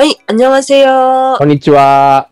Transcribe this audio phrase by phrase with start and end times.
[0.00, 2.28] はい、안녕하세요 こんにちは。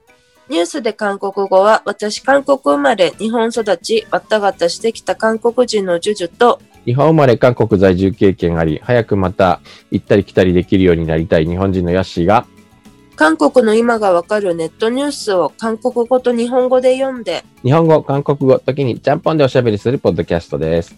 [0.49, 12.47] ニュースで韓国語は、私、韓国生まれ、日本育ち、わったがたしてきた韓国人のジュジュと、日本生まれ韓国在住経験あり、早くまた行ったり来たりできるようになりたい日本人のヤッシーが、
[13.17, 20.95] 韓国の今がわかるネットニュースを韓国語と日本語で読んで、日本語、韓国語、時にちゃんぽんでおしゃべりするポッドキャストです。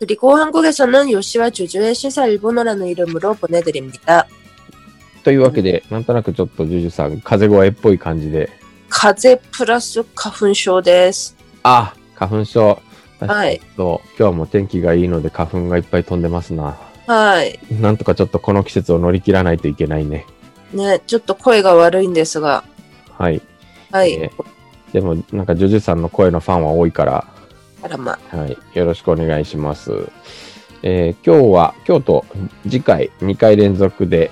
[0.00, 4.26] 그리고 한국에서는 요시와 주주의 시사 일본어라는 이름으로 보내드립니다.
[5.23, 8.49] というわけで、なんとなくちょっとジュジュさん、風声っぽい感じで。
[8.89, 11.35] 風プラス花粉症です。
[11.63, 12.81] あ、花粉症。
[13.19, 13.61] はい。
[13.77, 16.77] と、今日も天気がいいので花粉がいっぱい飛んでますな。
[17.07, 17.59] はい。
[17.71, 20.25] なんとかちょっとこの季節を乗り切らないといけないね。
[20.73, 22.63] ね、ちょっと声が悪いんですが。
[23.17, 23.41] はい。
[23.91, 24.29] はい。
[24.91, 27.25] でも、なんかジュジュさんの声のファンは多いから。
[27.81, 28.19] あらま。
[28.29, 28.57] はい。
[28.77, 30.09] よろしくお願いします。
[30.81, 32.25] えー、今日は、今日と
[32.63, 34.31] 次回2回連続で、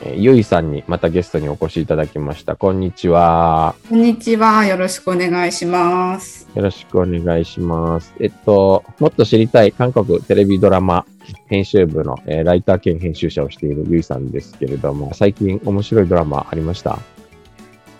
[0.00, 2.56] えーゆいさんにまたゲストにお越しいただきました。
[2.56, 3.74] こんにちは。
[3.88, 4.64] こんにちは。
[4.64, 6.48] よろしくお願いします。
[6.54, 8.14] よろしくお願いします。
[8.20, 11.04] えっと、もっと知りたい韓国テレビドラマ
[11.46, 16.98] 編集部の、えーライター兼編集者をしているゆいさんですけれども、最近面白いドラマありました？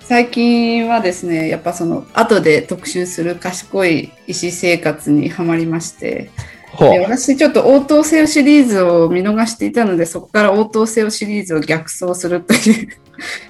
[0.00, 6.42] 最近はですね、やっぱその後で特集する賢い医師生活にはまりまして、ほ
[6.78, 12.88] で私ちょっと応答せよシリーズを見逃していたので、そこから応答せよシリーズを逆走するという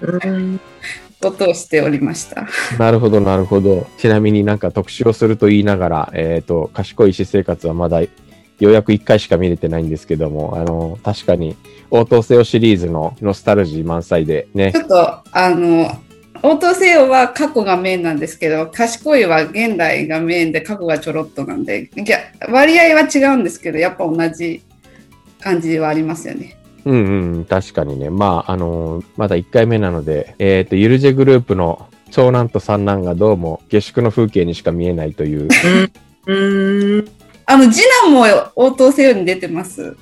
[0.03, 0.61] うん
[1.21, 2.47] ことをしておりました。
[2.79, 3.87] なるほど、なるほど。
[3.99, 8.09] ちなみになんか特集をすると言いながら、えっ、と、賢い私生活はまだよ
[8.61, 11.57] うやく1回しか見れてないんですけども、あの、確かに、
[11.91, 15.91] 応答せよシリーズのノスタルジー満載でねち、ょっとあの
[16.42, 24.62] 応答せよは過去がメインなんですけど、賢いは現代がメインで過去がちょろっとなんで、いや割合は違うんですけど、やっぱ同じ
[25.41, 26.56] 感じはありますよね。
[26.84, 28.09] うんうん、確かにね。
[28.09, 35.48] まあ、あのまだ1回目なので、えっ、と、ゆるジェグループの長男と三男がどうも下宿の風景にしか見えないという、
[36.27, 37.09] うん。
[37.44, 38.25] あの次男も
[38.56, 39.97] 応答せよに出てます。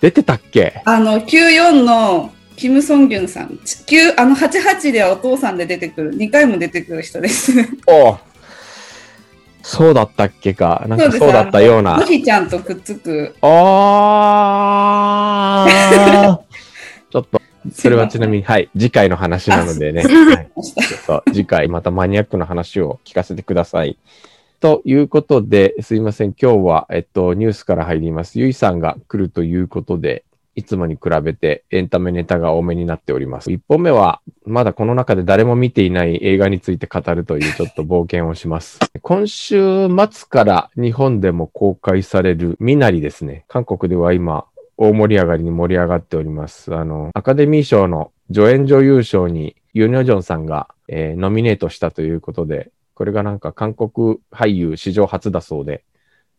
[0.00, 0.82] 出てたっけ？
[0.84, 7.52] あの94のキム・ソンギュンさん、9あの88ではお父さんで出てくる、2回も出てくる人です。
[7.86, 8.18] おう
[9.62, 10.84] そうだったっけか。
[10.86, 13.34] なんかそうだったようなちゃんとくっつく。
[13.40, 16.38] あー
[17.10, 17.40] ちょっと、
[17.72, 20.02] それはちなみに、はい、次回の話なのでね。
[20.02, 23.98] はいちょっと次回またマニアックな話を聞かせてください。
[24.60, 26.34] ということで、すいません。
[26.40, 28.38] 今日は、えっと、ニュースから入ります。
[28.38, 30.24] ゆいさんが来るということで、
[30.56, 33.52] いつもに比べてエンタメネタが多めになっております。
[33.52, 38.78] 一本目は、まだこの中で誰も見ていない映画について語るというちょっと冒険をします。
[39.02, 43.44] 今週末から日本でも公開されるミナリですね。
[43.48, 46.74] 韓国では今、大盛り上がりに盛り上がっております。
[46.74, 55.84] あの、アカデミー賞の助演女優賞にユニョジョンさんが、えーノミネートしたということで、これがなんか韓国俳優史上初だそうで、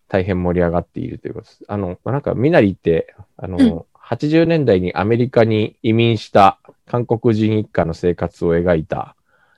[0.08, 1.64] 大変盛り上がっているということです。
[1.68, 9.16] あの、なんかミナリって、あの、うん80年代にアメリカに移民した韓国人一家の生活を描いた、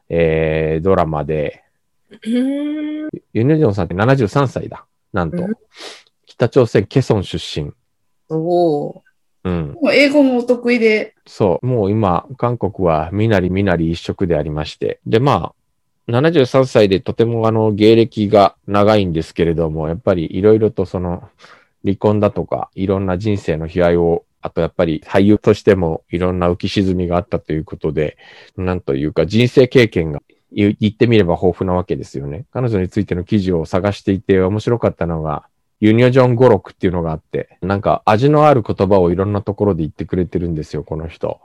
[0.10, 1.64] えードラマで、
[2.26, 3.10] うん。
[3.34, 4.86] ユニョジョンさんって73歳だ。
[5.14, 5.38] なんと。
[5.38, 5.54] うん
[6.38, 7.72] 北朝鮮ケソン出身。
[8.30, 9.02] おー
[9.46, 9.78] うん。
[9.82, 11.66] もう英語もお得意で、そう。
[11.66, 15.00] もう今、韓国はみなりみなり一色でありまして。
[15.08, 15.54] で、ま
[16.08, 21.28] あ、73歳でとてもあの、芸歴が長いんですけれども、やっぱりいろいろとその、
[21.84, 28.18] 離婚だとか、いろんな人生の悲哀を、あとやっぱり俳優としてもいろんな浮き沈みがあったということで、
[28.56, 30.22] なんというか人生経験が
[30.52, 32.46] 言言ってみれば豊富なわけですよね。
[32.52, 35.48] 彼女についての記事を探していて面白かったのが、
[35.80, 41.40] ユニョジョン語録っていうのがあって、なんか味のある言葉をいろんなところで言ってくれてるんですよ、この人。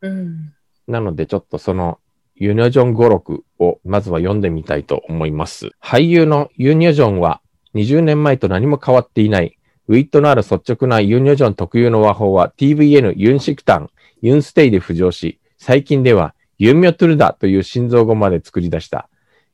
[0.00, 0.54] うん。
[0.86, 1.98] なのでちょっとその
[2.36, 5.70] ユニョジョン語録をまずは読んでみたいと思います。
[5.82, 7.40] 俳優のユニョジョンは
[7.74, 9.58] 20年前と何も変わっていない。
[9.88, 19.08] ウィットのある率直なユニョジョン特有の和法は TVN ユンシクタン、ユンステイで浮上し、最近ではユンミョトゥルダという心臓語まで作り出した。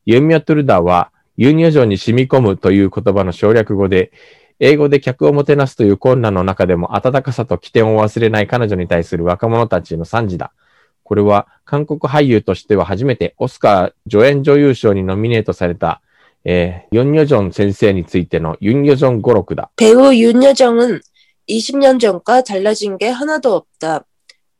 [0.04, 4.12] ユンミョトゥルダはユニョジョンに染み込むという言葉の省略語で、
[4.60, 10.52] 英語で客をもてなすという困難の中でも温かさと起点を忘れない彼女に対する若者たちの賛辞だ。
[11.04, 16.02] これは韓国俳優としては初めてオスカー助演女優賞にノミネートされた、
[16.47, 19.71] えー、ユン・ヨジョン先生についてのユン・ヨジョン語録だ。
[19.77, 20.99] 배우 윤여정은
[21.49, 24.05] 20년 전과 달라진 게 하나도 없다.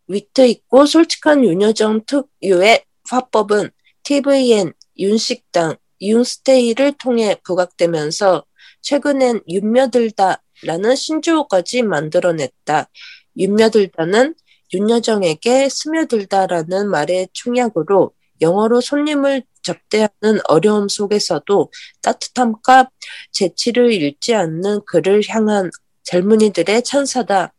[0.08, 3.70] 위트 있고 솔직한 윤여정 특유의 화법은
[4.04, 8.44] TVN, 윤식당, 윤스테이를 통해 부각되면서
[8.82, 12.90] 최근엔 윤며들다라는 신조어까지 만들어냈다.
[13.38, 14.36] 윤며들다는
[14.74, 18.12] 윤여정에게 스며들다라는 말의 충약으로
[18.42, 21.72] 영어로 손님을 접대하는 어려움 속에서도
[22.02, 22.90] 따뜻함과
[23.32, 25.70] 재치를 잃지 않는 그를 향한
[26.04, 27.54] 젊은이들의 찬사다.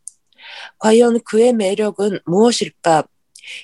[0.77, 3.03] 과연 그의 매력은 무엇일까?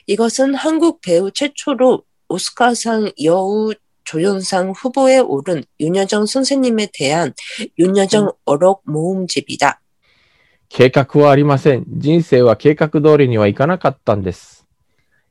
[0.08, 7.34] 이것은 한국 배우 최초로 오스카상 여우 조연상 후보에 오른 윤여정 선생님에 대한
[7.78, 9.80] 윤여정 어록 모음집이다.
[10.74, 11.84] 計画はありません。
[11.86, 14.55] 人生は計画通りにはいかなかったんです。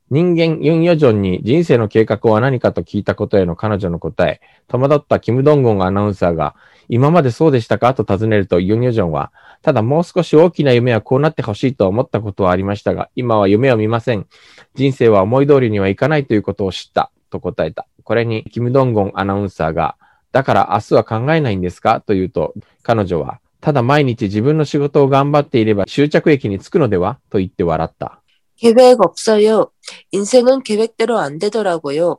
[0.09, 6.55] 人間、ユン・ヨジョンに人生の計画は何かと聞いたことへの彼女の答え、戸惑ったキム・ドンゴンアナウンサーが、
[6.89, 9.31] 今までそうでしたかと尋ねるとユン・ヨジョンは、
[9.61, 14.27] ただもう少し大きな夢はこうなってほしいと思ったことはありましたが、今は夢を見ません。
[14.75, 17.87] 人生は思い通りにはいかないということを知った、と答えた。
[18.03, 19.95] これに、キム・ドンゴンアナウンサーが、
[20.33, 22.53] だから明日は考えないんですかと言うと、
[22.83, 28.17] 彼女は、ただ毎日自分の仕事を頑張っていれば終着駅に着くのではと言って笑った。
[28.61, 29.71] 계획 없어요.
[30.12, 32.18] 인생은 계획대로 안 되더라고요.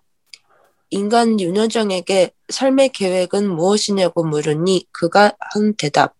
[0.89, 6.15] 인간 윤여정에게 삶의 계획은 무엇이냐고 물으니 그가 한 대답.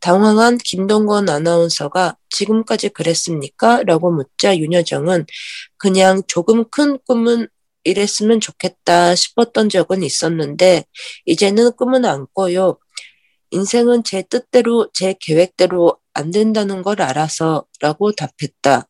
[0.00, 3.82] 당황한 김동건 아나운서가 지금까지 그랬습니까?
[3.84, 5.26] 라고 묻자 윤여정은
[5.76, 7.48] 그냥 조금 큰 꿈은
[7.84, 10.84] 이랬으면 좋겠다 싶었던 적은 있었는데
[11.26, 12.78] 이제는 꿈은 안 꿔요.
[13.50, 18.89] 인생은 제 뜻대로 제 계획대로 안 된다는 걸 알아서 라고 답했다.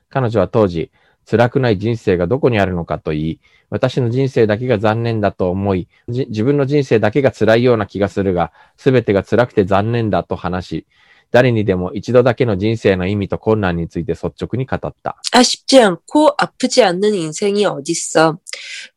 [0.10, 0.90] 彼女は当時、
[1.28, 10.86] 辛くない人生がどこにあるのかと言い、私の人生だけが残念だと思い、じ自分の人生だけが辛いような気がするが、すべてが辛くて残念だと話し、
[11.32, 15.20] 誰にでも一度だけの人生の意味と困難について率直に語った。
[15.32, 18.38] 아쉽지 않고 아프지 않는 인생이 어딨어.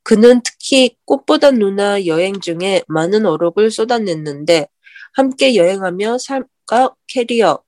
[0.04, 4.68] 그는 특히 꽃보다 누나 여행 중에 많은 어록을 쏟아냈는데
[5.13, 7.63] 함께 여행하며 삶과 캐리어,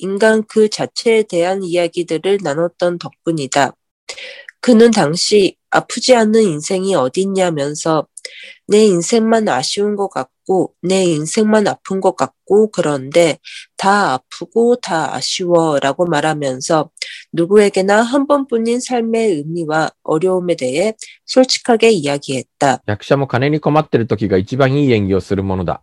[0.00, 3.72] 인간 그 자체에 대한 이야기들을 나눴던 덕분이다.
[4.60, 8.06] 그는 당시 아프지 않는 인생이 어딨냐면서
[8.66, 13.38] 내 인생만 아쉬운 것 같고 내 인생만 아픈 것 같고 그런데
[13.76, 16.90] 다 아프고 다 아쉬워 라고 말하면서
[17.32, 20.94] 누구에게나 한 번뿐인 삶의 의미와 어려움에 대해
[21.26, 22.82] 솔직하게 이야기했다.
[22.86, 25.82] 役者も金に困ってる時が一番いい演技をするものだ。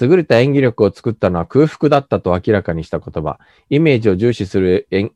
[0.00, 3.38] 優れた演技力を作ったのは空腹だったと明らかにした言葉。
[3.70, 5.12] イメージを重視する演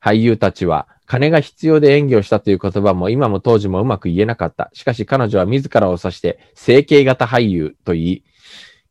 [0.00, 4.70] 俳優たちは、金が必要で演技をしたという言葉も今も当時もうまく言えなかった。
[4.72, 8.24] しかし彼女は自らを指して、整形型俳優と言い、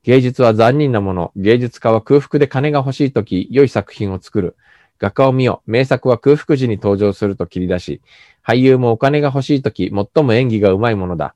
[0.04, 1.31] 芸術は残忍なもの。
[1.36, 4.56] 芸術家は空腹で金が欲しいとき、良い作品を作る。
[5.00, 5.62] 画家を見よ。
[5.66, 8.01] 名作は空腹時に登場すると切り出し、
[8.45, 11.36] 俳優もお金が欲しいとき、最も演技がうまいものだ。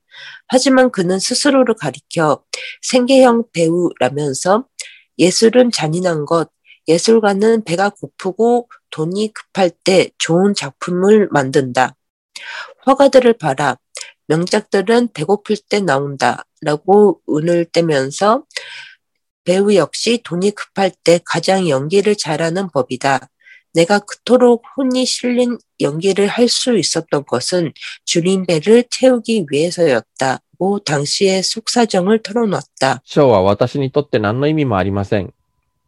[0.47, 2.43] 하지만 그는 스스로를 가리켜
[2.81, 4.65] 생계형 배우라면서
[5.17, 6.49] 예술은 잔인한 것,
[6.87, 11.95] 예술가는 배가 고프고 돈이 급할 때 좋은 작품을 만든다.
[12.83, 13.77] 화가들을 봐라.
[14.27, 16.45] 명작들은 배고플 때 나온다.
[16.61, 18.45] 라고 운을 떼면서
[19.43, 23.29] 배우 역시 돈이 급할 때 가장 연기를 잘하는 법이다.
[23.74, 27.72] 내가 그토록 혼이 실린 연기를 할 수 있었던 것은
[28.04, 33.02] 줄인 배를 채우기 위해서였다고 당시의 속사정을 털어놨다.
[33.04, 35.32] ショーは私にとって何の意味もありません。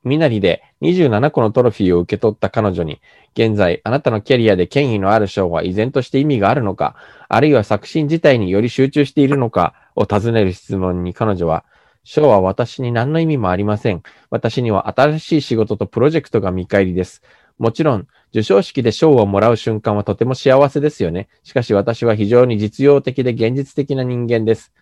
[0.05, 3.01] ミナリで27個のトロフィーを受け取った彼女に、
[3.35, 6.95] 現在あなたのキャリアで権威のある賞は依然として意味があるのか、
[7.29, 11.65] あるいは作品自体により集中しているのかを尋ねる質問に彼女は、
[12.05, 14.03] 賞は私に何の意味もありません。
[14.31, 17.23] 私には新しい仕事とプロジェクトが見返りです。
[17.63, 21.29] もちろん、授賞式で賞をもらう瞬間はとても幸せですよね。
[21.43, 24.73] しかし私は非常に実用的で現実的な人間です。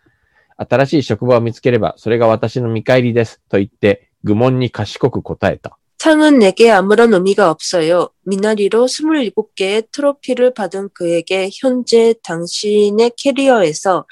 [0.56, 3.40] 新しい職場を見つければ、それが私の見返りです。
[3.48, 5.78] と言って、愚問に賢く答えた。
[6.06, 8.10] 상은 내게 아무런 의미가 없어요.
[8.26, 14.06] 미나리로 27개의 트로피를 받은 그에게 현재 당신의 캐리어에서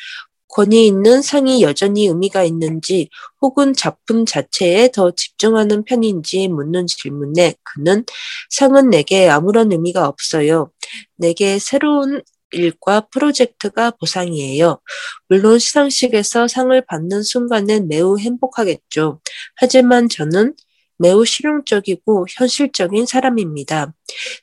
[0.50, 3.10] 권위 있는 상이 여전히 의미가 있는지
[3.42, 8.04] 혹은 작품 자체에 더 집중하는 편인지 묻는 질문에 그는
[8.50, 10.72] 상은 내게 아무런 의미가 없어요.
[11.16, 14.80] 내게 새로운 일과 프로젝트가 보상이에요.
[15.28, 19.22] 물론 시상식에서 상을 받는 순간엔 매우 행복하겠죠.
[19.56, 20.56] 하지만 저는
[20.98, 23.94] 매우 실용적이고 현실적인 사람입니다.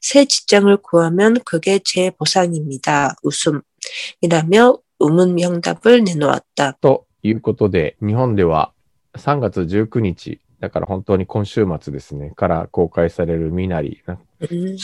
[0.00, 3.14] 새 직장을 구하면 그게 제 보상입니다.
[3.22, 3.60] 웃음
[4.20, 6.77] 이라며 의문 명답을 내놓았다.
[6.81, 8.71] ということで、日本では
[9.15, 14.01] 3月19日、だから本当に今週末ですね、から公開されるミナリ。
[14.05, 14.77] な 음,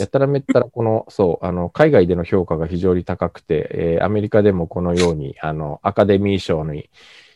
[0.00, 6.88] やたらめったらこの、そう、あの、海外での評価が非常に高くて、えーアメリカでもこのように、あの、アカデミー賞に、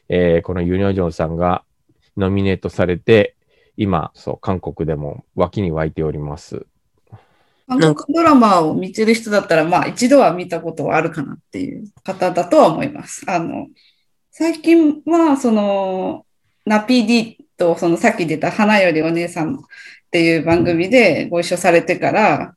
[0.09, 1.65] えーこのユニョジョンさんが
[2.17, 3.37] ノミネートされて、
[3.77, 6.67] 今、そう、韓国でも脇に湧いております。
[7.68, 13.24] 韓国ドラマを見てる人だったら、まあ一度は見たことはあるかなっていう方だとは思います。
[13.28, 13.68] あの、
[14.32, 16.26] 最近は、その、
[16.66, 19.60] ナピー D と、そのさっき出た花よりお姉さんっ
[20.12, 22.56] ていう番組でご一緒されてから、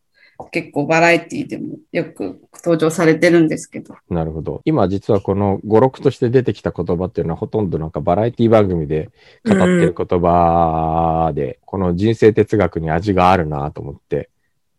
[0.50, 3.94] 結構バラエティでもよく登場されてるんですけど。
[4.10, 4.60] なるほど。
[4.64, 9.08] 今実はこの語録として出てきた言葉っていうのはほとんどなんかバラエティ番組で
[9.46, 14.28] 語ってる言葉で、この人生哲学に味があるなと思って。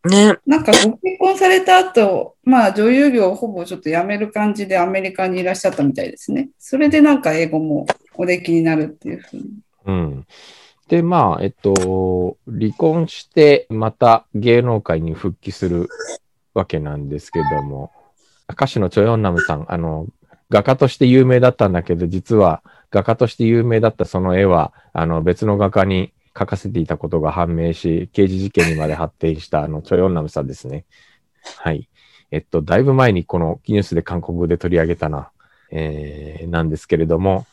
[0.07, 6.49] 네, なんかご結婚された後、まあ女優業をほぼちょっと辞める感じでアメリカにいらっしゃったみたいですね。
[6.57, 7.85] それでなんか英語も
[8.15, 9.43] おできになるっていうふうに。
[9.85, 10.27] うん。
[10.87, 15.89] で、まあ、えっと、離婚してまた芸能界に復帰する
[16.53, 17.91] わけなんですけども、
[18.49, 20.07] 歌手のチョヨンナムさん、あの、
[20.49, 30.85] 画家として有名だったんだけど、実は画家として有名だったその絵は、あの、別の画家に描かせていたことが判明し、刑事事件にまで発展した、あの、チョヨンナムさんですね。
[31.57, 31.89] はい。
[32.29, 35.31] えっと、だいぶ前にこのニュースで韓国で取り上げたな、
[35.71, 37.47] えー、なんですけれども、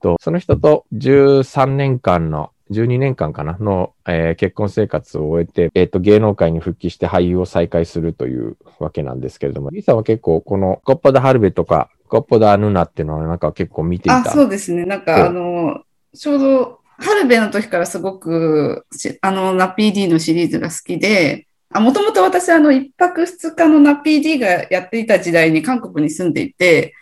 [0.00, 14.84] とその人と13年間の、12年間かなの、えー結婚生活を終えて、えっと、芸能界に復帰して俳優を再開するというわけなんですけれども、リーさんは結構このコッポダ・ハルベとか、コッポダ・ヌナっていうのはなんか結構見ていあ、そうですね。
[14.84, 15.82] なんか、あの、
[16.14, 26.94] ちょうど、ハルベの時からすごくし、あの、ナピー D のシリーズが好きで、あ、もともと私、あの、一泊二日のナピー D がやっていた時代に韓国に住んでいて、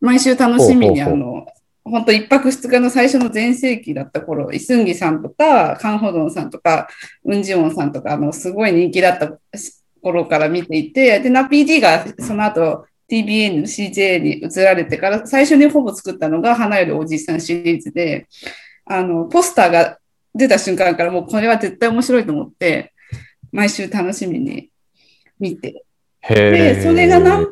[0.00, 1.46] 毎週楽しみに、あの、
[1.84, 6.88] 本当一泊二日の最初の全盛期だった頃、イスンギさんとか、カンホドンさんとか、
[7.24, 9.38] ウンジオンさんとか、あの、すごい人気だった
[10.00, 18.26] 頃から見ていて、で、ナピー D がその後、TBN の CJ に移られてから、最初にほぼ作ったのが、花よりおじいさんシリーズで、
[18.84, 19.98] あの、ポスターが
[20.34, 22.92] 出た瞬間からもうこれは絶対面白いと思って、
[23.52, 24.70] 毎週楽しみに
[25.38, 25.84] 見て。
[26.20, 27.46] へで、ーそれが何、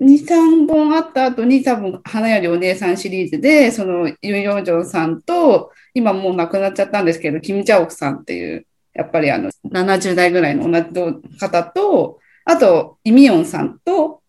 [0.00, 14.19] 2、3本あった後に多分、花よりお姉さんシリーズで、そのユン・ヨンジョンさんと、今もう亡くなっちゃったんですけど、キム・ジャオクさんっていう、やっぱりあの、70代ぐらいの同じ方と、あと、イ・ミヨンさんと、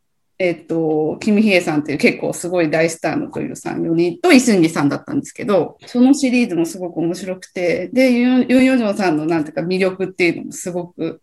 [0.44, 11.22] えっと、キム・ヒエさんっていう結構すごい大スターの女優さん4人とイ・スンギさんだったんですけど、そのシリーズもすごく面白くて、で、ユン・ヨジョンさんのなんていうか魅力っていうのもすごく、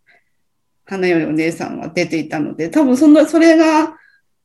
[0.85, 3.97] 花よりお姉さんは出ていたので、多分その、それが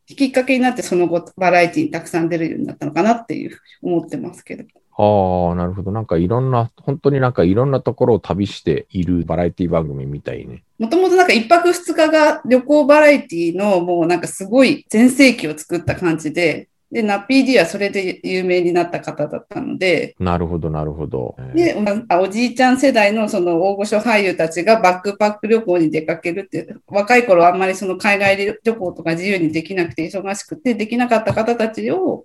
[0.07, 4.64] きっかけになってその後バラエティにたくさん出るようになったのかなっていうふうに思ってますけど。
[4.96, 5.90] ああ、なるほど。
[5.90, 10.62] なんかいろんな、本当になんかいろんなところを旅しているバラエティ番組みたいね。
[10.78, 21.34] もともとなんか一泊二日が旅行バラエティのもうなんかすごい全盛期を作った感じで、で、ナッピー D はそれで有名になった方だったので、なるほど、なるほど。
[21.52, 21.76] で、
[22.08, 32.24] あおじいちゃん世代のその大御所俳優たちがバックパック旅行に出かけるって、若い頃あんまりその海外旅行とか自由にできなくて忙しくてできなかった方たちを、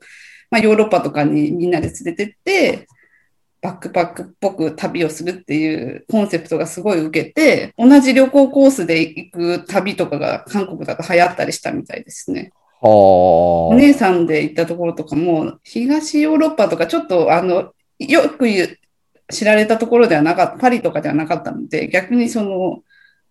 [0.51, 2.87] まあ、ヨーロッパとかにみんなで連れてって、
[3.61, 12.51] バックパックっぽく旅をするっていうコンセプトがすごい受けて、同じ旅行コースで行く旅とかが韓国だと流行ったりしたみたいですね。
[12.81, 18.77] おは姉さんで行ったところとかも、東ヨーロッパとかちょっとあの、よく言う
[19.31, 22.79] 知られたところではなかった、パリとかではなかったので、逆にその、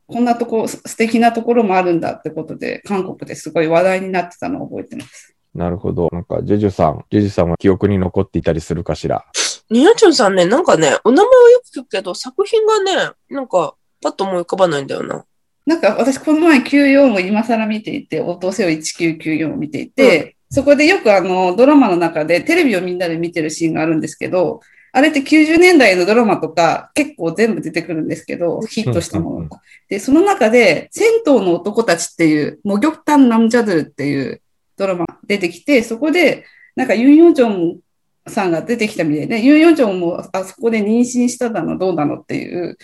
[0.07, 5.38] こんなとこ、す素敵なところもあるんだってことで、韓国ですごい話題になってたのを覚えてます。
[5.55, 6.09] あ、なるほど。
[6.13, 9.25] なんか、ジュジュさん、ジュジュさんは記憶に残っていたりするかしら？
[9.71, 15.25] ニナチョンさんね、なんかね、お名前はよく聞くけど、作品がね、なんか、パッと思い浮かばないんだよな。
[15.67, 24.61] なんか私この前94を今更見ていて、応答せよ1994を見ていて、そこでよくあのドラマの中でテレビをみんなで見てるシーンがあるんですけど、
[24.93, 29.61] あれって90年代のドラマとか結構全部出てくるんですけど、ヒットしたものが。
[29.91, 34.41] で、その中で、銭湯の男たちっていう、モギョクタン・ナムジャドゥルっていう
[34.79, 36.45] ドラマ出てきて、そこで、
[36.77, 37.81] なんかユン・ヨンチョン
[38.29, 42.79] さんが出てきたみたいで、ユン・ヨンチョンもあそこで妊娠しただのどうなのっていう、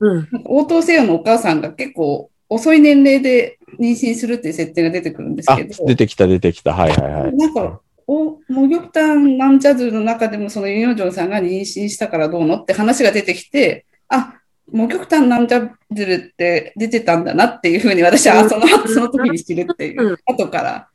[0.00, 0.28] うん。
[0.44, 6.72] 応答せよのお母さんが結構遅い年齢で妊娠するっていう設定が出てくるんですあけど、、出てきた出てきた。
[6.74, 7.36] はいはいはい。
[7.36, 14.34] なんか、おモギョクタン・ナムチャドゥルの中でもそのユン・ヨンジョンさんが妊娠したからどうのって話が出てきて、あ、
[14.70, 20.88] モギョクタン・ナムチャドゥルって出てたんだなっていうふうに私はそのその時に知るっていうう、後から。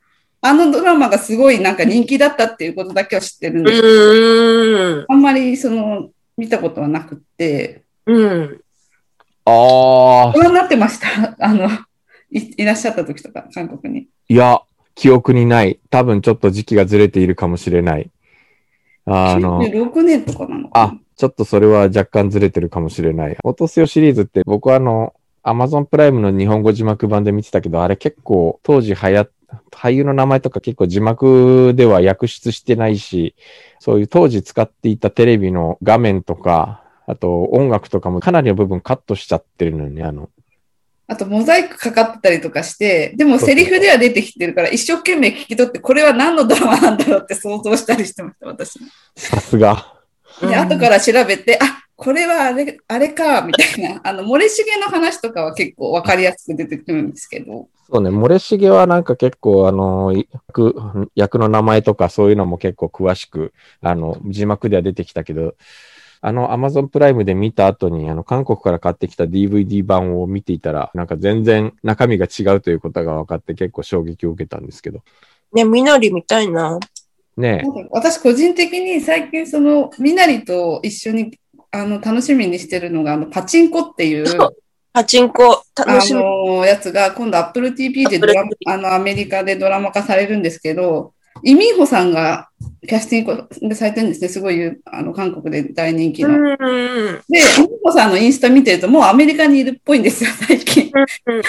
[0.46, 5.06] あのドラマがすごいなんか人気だったっていうことだけは知ってるんうですけど。
[5.08, 8.60] あんまりその見たことはなくって、うん。
[9.46, 11.34] ああご、覧になってました。
[11.38, 11.70] あの、
[12.30, 14.06] いいらっしゃった時とか、韓国に。
[14.28, 14.60] いや、
[14.94, 15.80] 記憶にない。
[15.88, 18.10] 多分ちょっと時期がずれているかもしれない。
[19.06, 23.36] あの、96年とかなのかあ、ちょっとそれは若干ずれてるかもしれない。
[23.42, 29.30] 落とせよシリーズって僕はあの、Amazon プライムの日本語字幕版で見てたけど、あれ結構当時流行っ
[29.70, 33.34] 俳優の名前とか結構字幕では訳出してないし、
[33.78, 40.30] そういう当時使っていたテレビの画面とか、あと音楽とかもかなりの部分カットしちゃってるのよね、あの。
[41.06, 48.80] あと、モザイクかかってたりとかして、でもセリフでは出てきてるから、一生懸命聞き取って、これは何のドラマなんだろうって想像したりしてました、私。
[49.14, 49.94] さすが。
[50.40, 54.00] で、後から調べて、あ、これはあれ、あれか、みたいな。
[54.04, 57.68] あの、漏れしげの話とかは結構わかりやすく出てくるんですけど。
[57.90, 65.54] そうね、漏れしげはなんか結構あの、役、役の名前とかそういうのも結構詳しく、あの、字幕では出てきたけど、
[66.20, 75.00] あの、Amazon プライムで見た後に、あの、韓国から買ってきた DVD 版を見ていたら、なんか全然中身が違うということが分かって結構衝撃を受けたんですけど。
[75.52, 76.78] ね、みなりみたいな。
[77.36, 81.38] ね私個人的に最近その、みなりと一緒に、
[81.74, 84.24] あの、楽しみにしてるのが、あの、パチンコっていう、
[84.92, 86.20] パチンコ、楽あしみ。
[86.20, 92.48] のやつが今度 Apple TV でドラ Apple あのアメリカでドラマ化されるんですけど、イ・ミンホさんが
[92.86, 96.28] キャスティングされてるんですね、すごいあの韓国で大人気の。
[96.28, 96.56] うん。
[97.28, 100.92] で、イ・ミンホさんのインスタ見てると、もうアメリカにいるっぽいんですよ、最近。
[101.26, 101.42] うん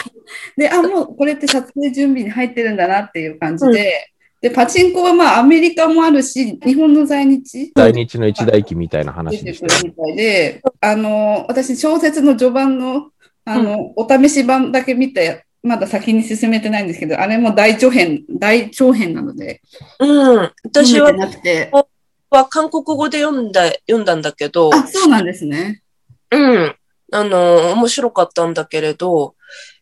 [0.58, 4.10] で、あ、もうこれって撮影準備に入ってるんだなっていう感じで、
[4.46, 13.10] で、パチンコはまあアメリカもあるし、日本の在日在日の一代記みたいな出話でしたたいで、あの、私、小説の序盤の、
[13.44, 19.64] あの、お試し版だけ見て、まだ先に進めてないんですけど、あれも大長編、大長編なので、
[20.00, 20.52] うん。
[20.64, 21.72] 私はなくて、
[22.30, 25.82] は韓国語で読んだ、読んだんだけど、あ、そうなんですね。
[26.30, 26.76] うん。
[27.12, 29.34] あの、面白かったんだけれど、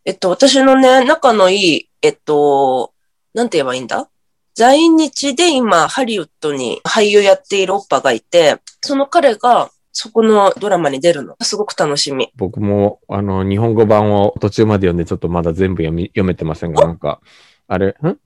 [0.05, 2.93] えっと、私のね、仲のいい、えっと、
[3.33, 4.09] なんて言えばいいんだ？
[4.55, 11.35] 在日で今、ハリウッドに俳優やっているオッパがいて、その彼が、そこのドラマに出るの。
[11.41, 12.31] すごく楽しみ。
[12.35, 17.19] 僕も、あの、日本語版を途中まで読んでちょっとまだ全部読み、読めてませんが、なんか、
[17.67, 18.17] あれ、ん？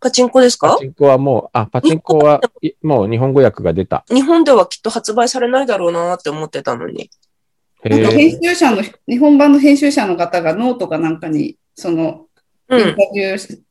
[0.00, 0.74] パチンコですか？
[0.74, 4.04] パチンコはもう、あ、パチンコは、いもう日本語訳が出た。
[4.08, 7.08] 日本ではきっと発売されないだろうなって思ってたのに。
[7.84, 8.30] へなんかえ。
[8.30, 12.26] 編集者の、日本版の編集者の方がノートかなんかに、その、
[12.70, 12.96] インタうん。
[13.14, 13.64] ビューっ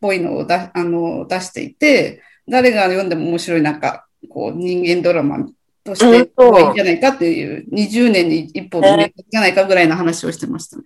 [0.00, 5.46] ぽいのをだあの出していて、誰が読んでも面白い、なんか、こう、人間ドラマ
[5.84, 8.96] として、いいいんじゃないかっていう、20年に一本じゃ
[9.40, 10.84] ないかぐらいの話をしてましたね。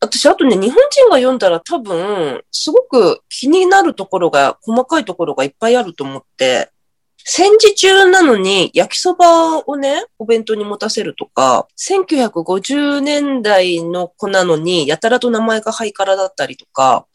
[0.00, 6.70] 私、あとね、日本人が読んだら多分、すごく気になるところが、細かいところがいっぱいあると思って、
[7.24, 17.06] 戦時中なのに焼きそばをね、お弁当に持たせるとか、1950年代の子なのに、やたらと名前がハイカラだったりとか、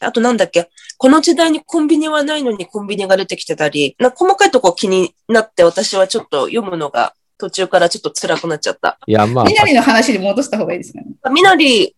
[0.00, 8.98] あとなんだっけ、この時代にコンビニはないのにコンビニが出てきてたり、な細かいとこ気になって私はちょっと読むのが途中からちょっと辛くなっちゃった。
[9.06, 11.00] いや、まあ、みなりの話に戻した方がいいですか？
[11.00, 11.06] ね。
[11.32, 11.94] みなり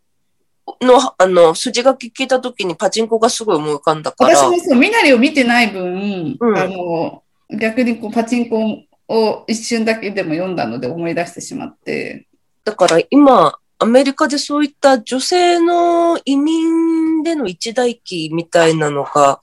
[0.83, 4.37] の、あの、筋書き聞いたときにパチンコがすごい思い浮かんだから。
[4.37, 7.23] 私もそう、みなりを見てない分、うんあの、
[7.59, 12.29] 逆にこうパチンコを一瞬だけでも読んだので思い出してしまって、
[12.65, 19.41] だから今、アメリカでそういった女性の移民での一代記みたいなのが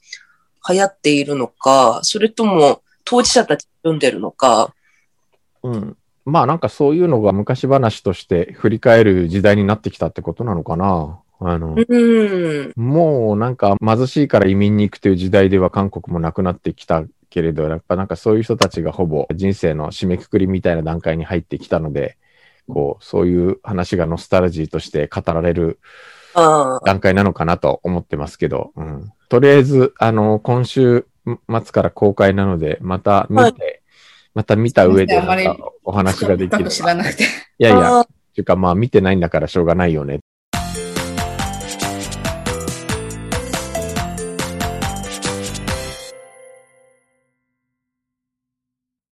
[0.70, 4.76] 流行っているのか、それとも当事者たち読んでるのか？
[5.64, 5.98] うん。
[6.24, 11.20] まあなんかそういうのが昔話として振り返る時代になってきたってことなのかな。
[11.40, 12.74] あの、うん。
[12.76, 22.18] もうなんか貧しいから移民に行くという時代では韓国もなくなってきたけれど、やっぱなんかそういう人たちがほぼ人生の締めくくりみたいな段階に入ってきたので、
[22.70, 25.80] こう、そういう話がノスタルジーとして語られる。
[26.86, 33.82] 段階なのかなと思ってますけど、うん、とりあえず、あの、今週末から公開なので、また見て、はい
[34.38, 35.20] また見た上で
[35.84, 36.70] お話ができる。
[37.58, 40.20] いやいや、あっていうかまあ見てないんだからしょうがないよね。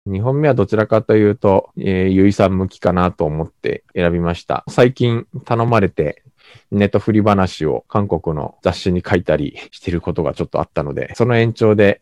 [0.10, 4.64] 2本目はどちらかというと、えー、ゆいさん向きかなと思って選びました。
[4.68, 6.24] 最近頼まれて、
[6.72, 12.02] ネット振り話を韓国の雑誌に書いたりしてることがちょっとあったので、その延長で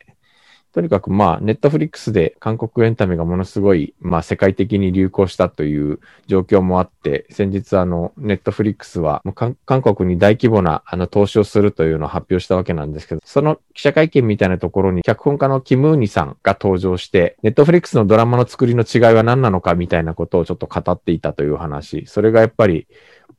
[0.73, 22.05] とにかくまあ、ネットフリックスで韓国エンタメがものすごい、まあ、世界的に流行したという状況もあって、先日あの、ネットフリックスはもう韓韓国に大規模なあの投資をするというのを発表したわけなんですけど、その記者会見みたいなところに脚本家のキムーニさんが登場して、ネットフリックスのドラマの作りの違いは何なのかみたいなことをちょっと語っていたという話。
[22.07, 22.87] それがやっぱり、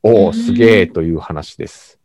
[0.03, 1.98] おお、すげえという話です。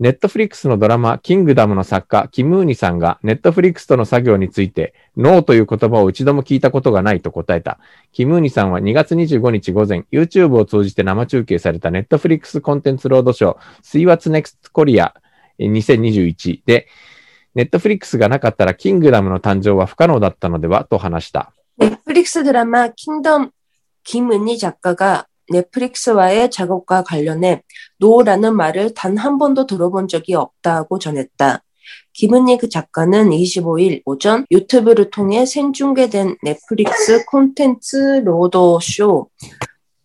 [0.00, 7.80] ネットフリックスのドラマ、キングダムの作家、キム・ウニさんが、ネットフリックスとの作業について、ノーという言葉を一度も聞いたことがないと答えた。
[8.12, 15.14] キム・ウニさんは2月25日午前、YouTube を通じて生中継されたネットフリックスコンテンツロードショー、 See What's Next Korea
[15.58, 16.86] 2021で、
[17.56, 21.52] ネットフリックスがなかったら、キングダムの誕生は不可能だったのではと話した。
[21.76, 23.52] 넷플릭스 드라마, 킹덤,
[24.04, 27.62] 김은희 작가가, 넷플릭스와의 작업과 관련해
[27.98, 31.62] 노라는 말을 단 한 번도 들어본 적이 없다고 전했다.
[32.12, 39.28] 김은희 그 작가는 25일 오전 유튜브를 통해 생중계된 넷플릭스 콘텐츠 로더쇼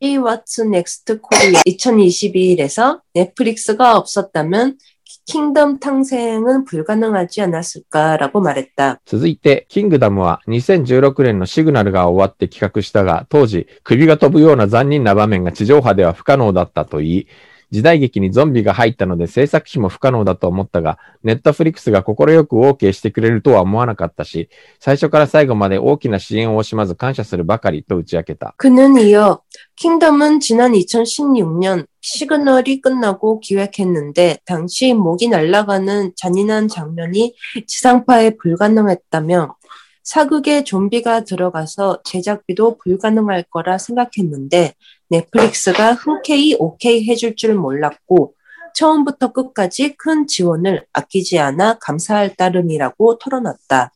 [0.01, 4.77] See What's Next Korea 2022에서 넷플릭스가 없었다면
[5.26, 9.00] 킹덤 탄생은 불가능하지 않았을까라고 말했다.
[9.04, 17.26] 続いて、キングダムは2016年のシグナルが終わって企画したが、当時、首が飛ぶような残忍な場面が地上波では不可能だったと言い、
[17.72, 24.48] 時代劇にゾンビが入ったので制作費も不可能だと思ったが、ネットフリックスが快く OK してくれるとは思わなかったし、
[24.80, 28.54] 最初から最後まで大きな支援を惜しまず感謝するばかりと打ち明けた。
[28.56, 29.40] 그는 이어
[29.76, 37.34] 킹덤은 지난 2016년 시그널이 끝나고 기획했는데 당시 목이 날아가는 잔인한 장면이
[37.66, 39.56] 지상파에 불가능했다며
[40.02, 44.74] 사극에 좀비가 들어가서 제작비도 불가능할 거라 생각했는데
[45.12, 48.34] 넷플릭스가 흔쾌히 오케이 해줄 줄 몰랐고
[48.74, 53.92] 처음부터 끝까지 큰 지원을 아끼지 않아 감사할 따름이라고 털어놨다.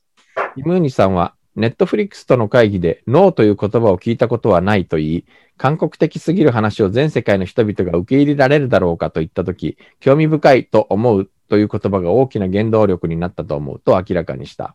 [0.54, 5.24] キムーニさんは、ネットフリックスとの会議でノーという言葉を聞いたことはないと言い、
[5.58, 14.74] 韓国的すぎる話を全世界の人々が受け入れられるだろうかと言ったとき、興味深いと思うという言葉が大きな原動力になったと思うと明らかにした。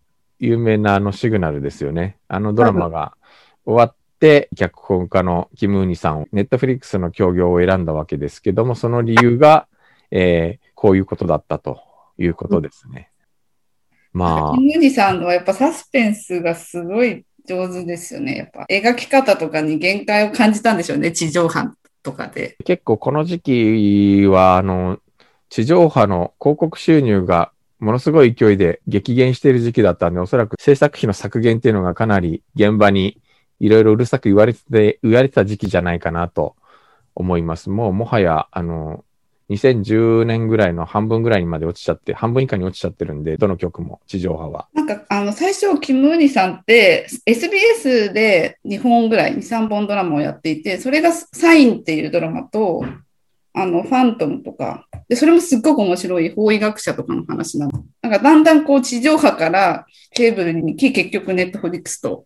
[0.41, 2.17] 有名なあのシグナルですよね。
[2.27, 3.13] あのドラマが
[3.63, 9.67] 終わって、脚本家のキム・ウニさんを、ネットフリックスの協業を選んだわけですけども、その理由が、
[10.09, 11.79] えー、こういうことだったと
[12.17, 13.11] いうことですね。
[14.13, 18.35] まあキ、ムニさんはやっぱサスペンスがすごい上手ですよね。
[18.35, 21.11] やっぱ描き方とかに限界を感じたんでしょうね。
[21.11, 22.57] 地上波とかで。
[22.65, 24.97] 結構この時期は、あの、
[25.49, 27.51] 地上波の広告収入が
[27.81, 33.19] ものすごい勢いで激減している時期だったんで、おそらく制作費の削減っていうのがかなり現場に
[33.59, 36.55] いろいろうるさく言われて、言われてた時期じゃないかなと
[37.15, 37.71] 思います。
[37.71, 39.03] もうもはや、あの、
[39.49, 44.67] 2010年ぐらいの半分ぐらいにまで落ちちゃって、半分以下に落ちちゃってるんで、どの曲も地上波は。
[44.73, 52.85] なんかあの最初、キム・ウニさんって SBS で2本ぐらい、2、3本ドラマをやっていて、それがサインっていうドラマと、
[53.53, 57.83] あのファントムとか、でそれもすっごく面白い法医学者とかの話なの。
[58.01, 62.23] なんかだんだんこう地上波からケーブルに来、結局ネットフリックスと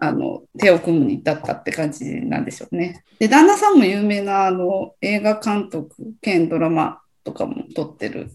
[0.00, 3.04] あの手を組むに至ったって感じなんでしょうね。
[3.18, 8.30] で、旦那さんも有名なあの映画監督兼ドラマとかも撮ってる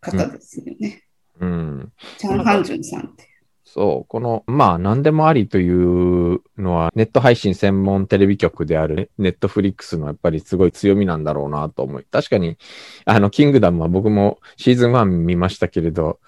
[0.00, 1.02] 方ですよね。
[1.40, 1.92] うん。
[2.16, 3.28] チャン・ハンジュンさんって。
[3.74, 12.04] そう、この、まあ、何でもありというのは、ネット配信専門テレビ局であるネットフリックスのやっぱりすごい強みなんだろうなと思い。
[12.04, 12.56] 確かに、
[13.04, 16.20] あの、キングダムは僕もシーズン1見ましたけれど、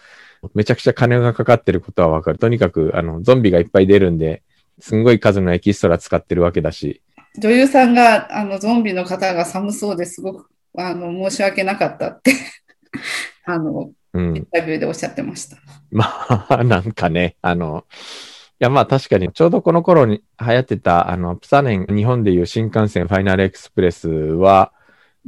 [0.54, 2.38] めちゃくちゃ金がかかってることはわかる。
[2.38, 4.42] とにかく、あの、ゾンビがいっぱい出るんで、
[4.80, 7.00] すんごい数のエキストラ使ってるわけだし。
[7.38, 12.32] 女優さんが、あの、ゾンビの方が寒そうですごく、あの、申し訳なかったって
[13.46, 14.46] あの、うんイン。
[14.52, 15.56] タビューでおっしゃってました。
[15.90, 16.04] ま
[16.48, 17.84] あ、なんかね、あの、
[18.58, 24.72] いや、まあ確かに、ちょうどこの頃に流行ってた、あの、プサネン、日本でいう新幹線ファイナルエクスプレスは、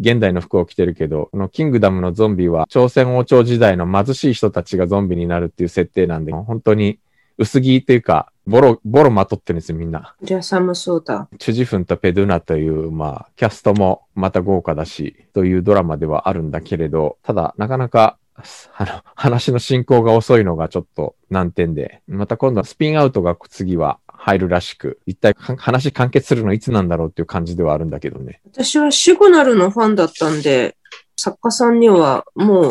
[0.01, 7.01] 現代の服を着てるけど、このキングダムのゾンビは、朝鮮王朝時代の貧しい人たちがゾンビになるっていう設定なんで、本当に
[7.37, 10.14] 薄着っていうか、ボロ、ボロまとってるんですよ、みんな。
[10.22, 11.29] じゃあ寒そうだ。
[11.38, 18.17] チュジフンとペドゥナという、まあ、キャストもまた豪華だし、というドラマではあるんだけれど、ただ、なかなか、
[18.77, 28.40] あの、話の進行が遅いのがちょっと難点で、また今度はスピンアウトが次は入るらしく、一体か話完結するのいつなんだろうっていう感じではあるんだけどね。
[28.46, 30.77] 私はシグナルのファンだったんで、
[31.16, 32.70] 作家さんにはもう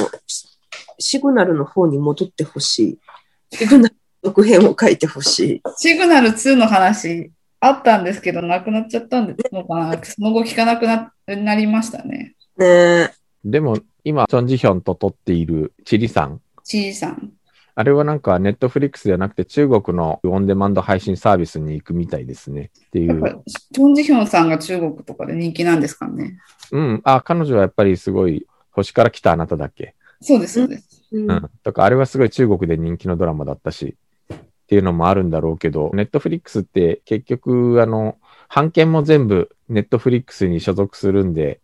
[1.00, 3.00] シグナルの方に戻ってほし
[3.52, 3.58] い。
[3.58, 5.62] シグナルの続編を書いてほしい。
[5.78, 10.04] シグナル2の話あったんですけど、なくなっちゃったんですのかな。
[10.04, 12.36] その後聞かなくななりましたね。
[12.58, 13.12] ねえ。
[13.44, 16.40] でも、今、チョンジヒョンと撮っているチリさん。
[16.64, 17.34] ちいさん。
[17.76, 22.72] あれはなんかネットフリックスじゃなくて中国のオンデマンド配信サービスに行くみたいですね。
[22.88, 23.44] っていう。
[23.74, 26.40] チョン・ジヒョンさんが中国とかで人気なんですかね。
[26.72, 27.02] うん。
[27.04, 29.94] あ、彼女はやっぱりすごい、星から来たあなただっけ？
[30.22, 31.04] そうです、そうです。
[31.12, 31.50] うんうん。
[31.64, 33.98] とか、あれはすごい中国で人気のドラマだったし、
[34.32, 38.16] っていうのもあるんだろうけど、ネットフリックスって結局、あの、
[38.54, 41.60] 版権も全部ネットフリックスに所属するんで、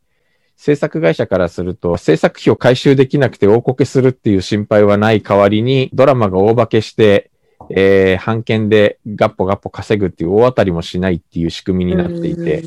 [0.64, 7.32] 制作会社からすると、制作費を回収できなくて大こけするっていう心配はない代わりに、ドラマが大化けして、
[7.70, 12.64] えー、版権でガッポガッポ稼ぐっていう大当たりもしないっていう仕組みになっていて、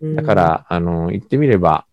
[0.00, 0.16] うん。
[0.16, 1.84] だか、ら、あの、言ってみれば、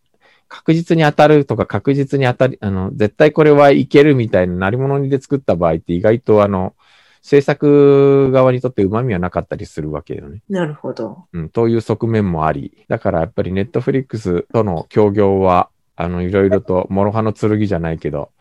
[0.47, 6.73] 確実に当たるとか確実に当たり、あの、絶対これはいけるみたいな成り物で作った場合って意外とあの、
[7.23, 10.41] 制作側にとって旨味はなかったりするわけよね。
[10.49, 11.25] なるほど。
[11.31, 12.85] うん、という側面もあり。
[12.89, 18.31] だからやっぱりネットフリックスとの協業は、あの、いろいろと、諸刃の剣じゃないけど、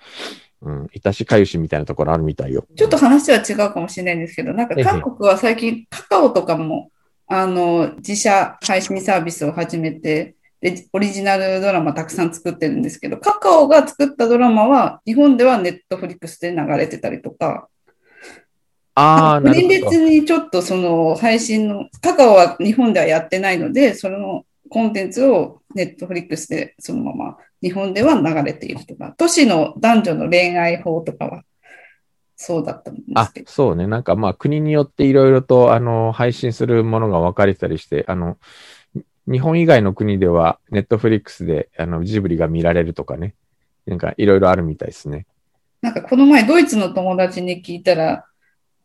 [0.62, 2.66] うん、いたしかゆしみたいなところあるみたいよ。
[2.76, 6.90] ちょっと話は違うかもしれないんですけど、なんかええ韓国は最近カカオとかも、
[7.28, 17.68] あの、自社配信サービスを始めて、で、オリジナルドラマたくさん作ってるんですけど、カカオが作ったドラマは、日本ではネットフリックスで流れてたりとか、
[18.94, 19.90] ああ、なる国ほど。
[19.90, 31.44] 別にちょっとその配信の、カカオは日本ではやってないので、そのコンテンツをネットフリックスでそのまま日本では流れているとか、都市の男女の恋愛法とかは
[32.37, 33.87] そうだったんですあけど、、そうね。
[33.87, 38.37] なんかまあ国によっていろいろとあの配信するものが分かれてたりして、あの、
[39.31, 43.35] 日本以外の国ではネットフリックスであのジブリが見られるとかね。
[43.87, 45.26] なんかいろいろあるみたいですね。
[45.81, 48.26] なんかこの前ドイツの友達に聞いたら、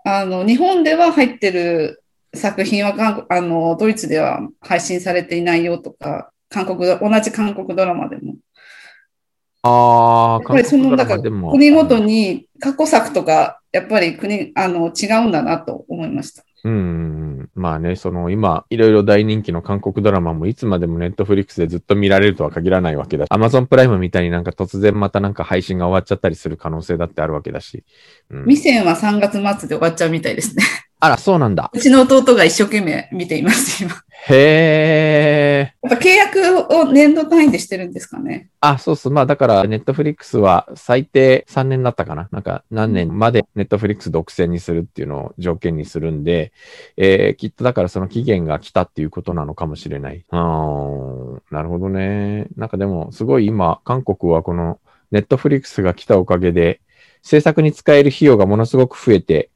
[0.10, 2.02] あの、日本では入ってる
[2.34, 8.36] 作品は韓国、あの、ドイツでは配信されていないよとか、韓国ド、同じ韓国ドラマでも。
[9.64, 11.20] ああ、やっぱりその、だか。
[11.20, 16.46] 国ごとに過去作とか、やっぱり国、あの、違うんだなと思いました。
[16.68, 17.50] うん。
[17.56, 23.26] まあね、その今、いろいろ大人気の韓国ドラマもいつまでもネットフリックスでずっと見られるとは限らないわけだ。
[23.30, 27.86] アマゾンプライムみたいになんか突然またなんか配信が終わっちゃったりする可能性だってあるわけだし。
[28.30, 30.64] うん、ミセンは3月末で終わっちゃうみたいですね。
[31.00, 31.70] あら、そうなんだ。
[31.74, 33.94] うちの弟が一生懸命見ています、今。
[34.30, 35.77] へえ。
[35.88, 38.50] やっぱ契約を年度単位でしてるんですかね。
[38.60, 39.14] あ、そうそう。
[39.14, 42.28] まあだから、ネットフリックスは最低3年だったかな。
[42.32, 46.52] なんか何年までネットフリックス独占にするっていうのを条件にするんで、
[46.98, 50.26] えー、きっとだからその期限が来たっていうことなのかもしれない。
[50.30, 52.48] あーなるほどね。
[52.58, 54.80] なんかでも、すごい今、韓国はこの
[55.12, 56.82] ネットフリックスが来たおかげで、
[57.22, 59.52] 制作に使える費用がものすごく増えて、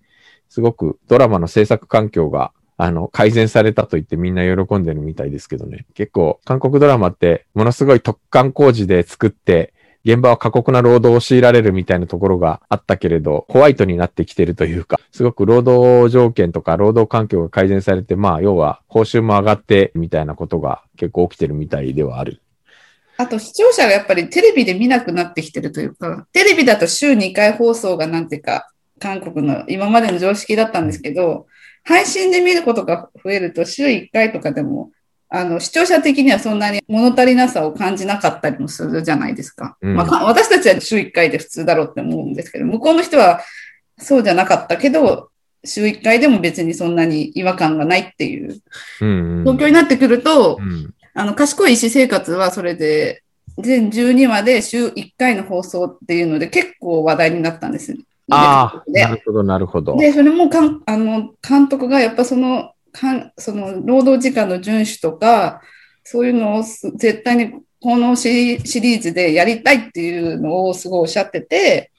[0.50, 2.52] すごくドラマの制作環境が
[2.84, 5.86] あの、改善されたと言ってみんな喜んでるみたいですけどね。
[5.94, 9.72] 結構、韓国ドラマって、ものすごい特貫工事で作って、
[10.04, 22.42] 現場は過酷な労働を強いられるみたいなところがあったけれど、ホワイトになってきてるというか、すごく労働条件とか労働環境が改善されて、まあ、要は報酬も上がってみたいなことが結構起きてるみたいではある。
[23.18, 31.46] あと視聴者がやっぱりテレビで見なくなってきてるというか、テレビだと週2回放送がなんていうか、韓国の今までの常識だったんですけど、
[31.84, 34.92] 配信で見ることが増えると週1回とかでも、
[35.30, 39.78] あの、視聴者的にはそんなに物足りなさを感じなかったりもするじゃないですか。
[39.82, 43.42] うんまあか、私たちは週1回で普通だろうって思うんですけど、向こうの人は
[43.98, 45.30] そうじゃなかったけど、
[45.64, 48.62] 週1回でも別にそんなに違和感がないっていう
[49.02, 49.44] うん。
[49.46, 50.94] 状況になってくると、うん。
[51.14, 53.24] あの、賢い医師生活はそれで、
[53.58, 57.96] 全12話で週1回の放送っていうので結構話題になったんです。
[58.32, 59.98] ああ、でなるほど、なるほど。
[59.98, 65.62] で、それもかんあの監督がやっぱそのかんその労働時間の遵守とか、
[66.04, 71.92] そういうのをす絶対にこのシリシリーズでやりたいっていうのをすごいおっしゃってて、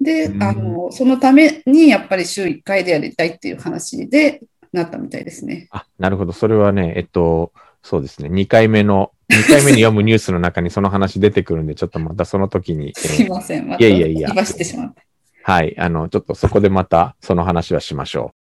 [0.00, 5.68] で、うんあのそのためにやっぱり週1回でやりたいっていう話でなったみたいですね。
[5.70, 6.32] あ、なるほど。
[6.32, 8.28] それはね、えっと、そうですね。
[8.28, 13.66] 2回目の、2回目に読むニュースの中にその話出てくるんで、ちょっとまたその時に、えすいーません。
[13.66, 15.02] まいやいやいやしてしまった。
[15.50, 15.74] はい。
[15.78, 18.42] あの、ちょっとそこでまたその話はしましょう。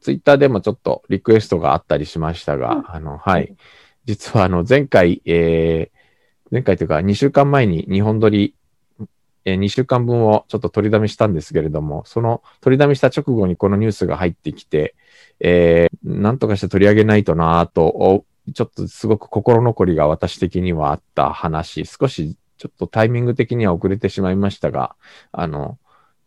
[0.00, 3.54] ツイッターでもちょっとリクエストがあったりしましたが、うんあの、はい。
[4.06, 5.98] 実はあの、前回、えー、
[6.50, 8.56] 前回というか2週間前に日本撮り、
[9.44, 14.94] えー、2週間分をちょっと取りだめしたんですけれども、その取りだめした直後にこのニュースが入ってきて、
[15.40, 18.24] えー、なんとかして取り上げないとなぁと、
[18.54, 24.96] ちょっとすごく心残りが私的にはあった話、少しちょっとタイミング的には遅れてしまいましたが、
[25.32, 25.78] あの、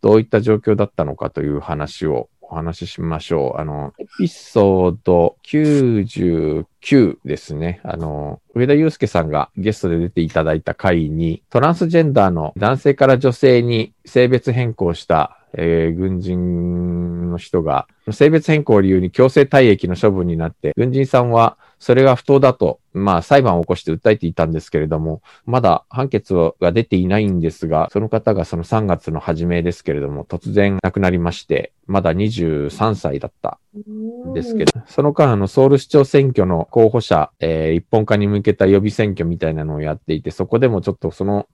[0.01, 3.61] どういった状況だったのかという話をお話ししましょう。
[3.61, 7.81] あの、エピソード99ですね。
[7.83, 41.47] あの、上田祐介さんがゲストで出ていただいた回に、トランスジェンダーの男性から女性に性別変更した、えー軍人の人が、性別変更を理由に強制退役の処分になって、軍人さんはそれが不当だと、まあ裁判を起こして訴えていたんですけれども、まだ判決が出ていないんですが、その方がその3月の初めですけれども、突然亡くなりまして、まだ23歳だったんですけど、その間、あの、ソウル市長選挙の候補者、えー一本化に向けた予備選挙みたいなのをやっていて、そこでもちょっとその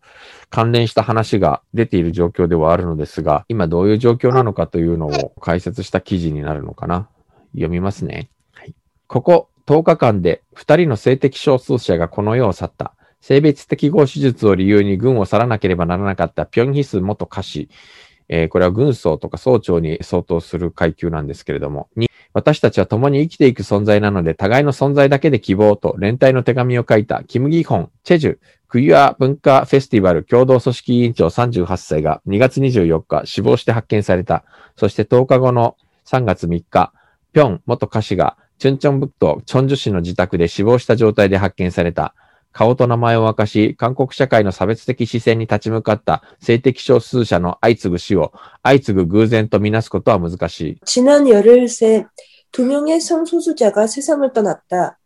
[0.50, 7.10] 関連した話が出ている状況ではあるのですが、今どういう状況なのかというのを解説した記事になるのかな。
[7.54, 8.30] 読みますね。
[8.54, 8.76] はい、
[9.08, 12.94] ここ10日間で2人の性的少数者がこの世を去った。
[13.22, 17.68] 性別適合手術を理由に軍を去らなければならなかったピョンヒス元歌手。
[18.30, 28.38] えーこれは軍曹とか総長に相当する階級なんですけれども、に私たちは共に生きていく存在なので、互いの存在だけで希望と連帯の手紙を書いた、キム・ギホン、チェジュ、
[28.70, 34.46] クユア文化フェスティバル共同組織委員長38歳が2月24日死亡して発見された。
[34.78, 36.94] そして10日後の3月3日、
[37.34, 42.15] ピョン元歌手がチュンチョンブクトチョンジュ市の自宅で死亡した状態で発見された。
[42.53, 50.79] 顔と名前を明かし、韓国社会の差別的視線に立ち向かった性的少数者の相次ぐ死を相次ぐ偶然とみなすことは難しい。
[50.87, 52.07] 지난 열흘 새
[52.57, 54.99] 두 명의 성소수자가 세상을 떠났다.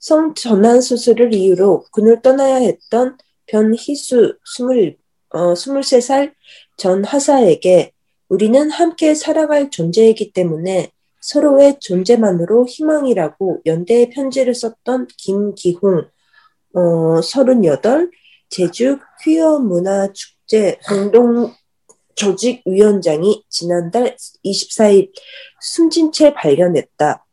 [0.00, 4.98] 성 전환 수술을 이유로 군을 떠나야 했던 변희수 20,
[5.30, 6.32] 어, 23살
[6.76, 7.92] 전 하사에게
[8.28, 10.90] 우리는 함께 살아갈 존재이기 때문에
[11.21, 16.07] 서로의 존재만으로 희망이라고 연대의 편지를 썼던 김기홍,
[16.73, 18.09] 어, 38,
[18.49, 21.53] 제주 퀴어 문화 축제 공동
[22.15, 25.11] 조직위원장이 지난달 24일
[25.61, 27.25] 숨진 채 발견했다.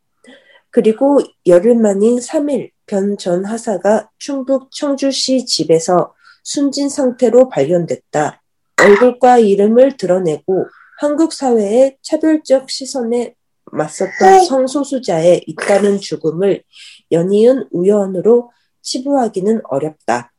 [0.71, 8.41] 그리고 열흘 만인 3일 변 전 하사가 충북 청주시 집에서 숨진 상태로 발견됐다.
[8.81, 10.65] 얼굴과 이름을 드러내고
[10.99, 13.35] 한국 사회의 차별적 시선에
[13.72, 16.62] 맞섰던 성소수자의 잇따른 죽음을
[17.10, 18.50] 연이은 우연으로
[18.82, 20.32] 치부하기는 어렵다.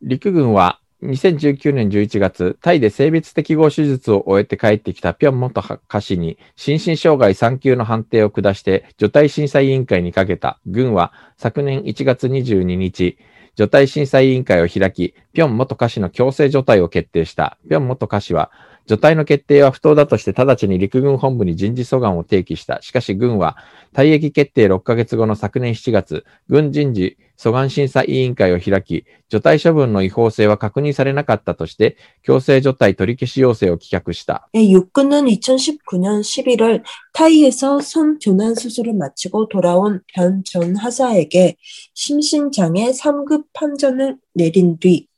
[0.00, 10.58] 陸軍は2019年11月、タイで性別適合手術を終えて帰ってきたピョン元歌手に心身障害3級の判定を下して除隊審査委員会にかけた。
[10.66, 13.18] 軍は昨年1月22日、
[13.54, 17.58] 除隊審査委員会を開き、ピョン元歌手の強制除隊を決定した。
[17.68, 18.52] ピョン元歌手は、
[18.86, 22.80] 除隊の決定は不当だとして直ちに陸軍本部に人事訴願を提起した。
[22.80, 23.58] しかし軍は、
[23.92, 34.48] 退役決定6ヶ月後の昨年7月、軍人事訴願審査委員会を開き、除隊処分の違法性は確認されなかったとして、強制除隊取り消し要請を棄却した。
[34.54, 36.82] 네, 육군은 2019년 11월
[37.12, 41.56] 타이에서 선 교난 수술을 마치고 돌아온 변 전 하사에게
[41.92, 45.08] 심신장애 3급 판정을 내린 뒤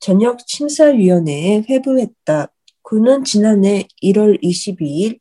[0.00, 2.48] 전역 심사위원회에 회부했다.
[2.89, 5.19] 군은 지난해 1월 22일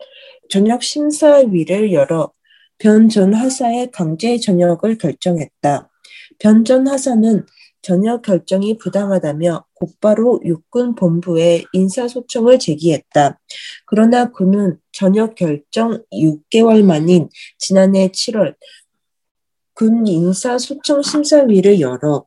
[0.48, 2.32] 전역 심사위를 열어
[2.78, 5.90] 변 전 하사의 강제 전역을 결정했다.
[6.38, 7.44] 변 전 하사는
[7.82, 13.38] 전역 결정이 부당하다며 곧바로 육군 본부에 인사소청을 제기했다.
[13.84, 18.54] 그러나 군은 전역 결정 6개월 만인 지난해 7월
[19.74, 22.24] 군 인사소청 심사위를 열어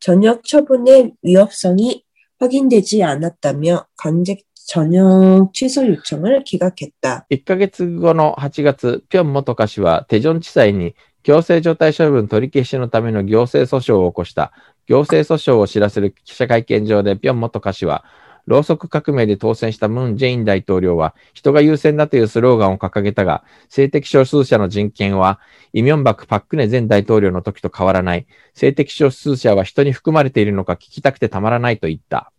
[0.00, 2.04] 전역 처분의 위협성이
[2.38, 4.36] 확인되지 않았다며 강제
[4.67, 7.25] 전역 취소 요청을 기각했다.
[7.29, 14.51] 1ヶ月後の8月、ピョン元歌手はテジョン地裁に強制状態処分取り消しのための行政訴訟を起こした。
[14.87, 18.03] 行政訴訟を知らせる記者会見上でピョン元歌手は、
[18.45, 25.39] ろうそく革命で当選したムン・ジェイン大統領は人が優先だというスローガンを掲げたが、性的少数者の人権は
[25.71, 28.27] イ・ミョンバク・パックネ前大統領の時と変わらない。
[28.53, 32.33] 性的少数者は人に含まれているのか聞きたくてたまらないと言った。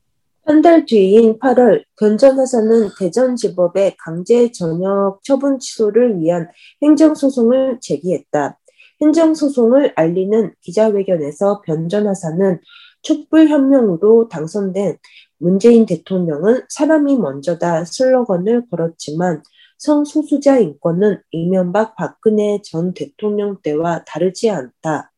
[0.50, 6.50] 한 달 뒤인 8월 변전화사는 대전지법에 강제 전역 처분 취소를 위한
[6.82, 8.60] 행정소송을 제기했다.
[9.00, 12.62] 행정소송을 알리는 기자회견에서 변전화사는
[13.04, 14.98] 촛불혁명으로 당선된
[15.38, 19.44] 문재인 대통령은 사람이 먼저다 슬로건을 걸었지만
[19.78, 25.12] 성소수자 인권은 이명박 박근혜 전 대통령 때와 다르지 않다.